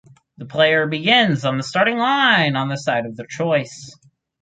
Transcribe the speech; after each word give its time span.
The 0.37 0.47
players 0.47 0.89
begins 0.89 1.45
on 1.45 1.57
the 1.57 1.61
starting 1.63 1.99
line 1.99 2.55
on 2.55 2.69
the 2.69 2.75
side 2.75 3.05
of 3.05 3.15
their 3.17 3.27
choice. 3.27 3.95